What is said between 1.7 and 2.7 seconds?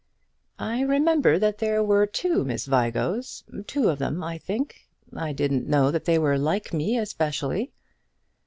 were Miss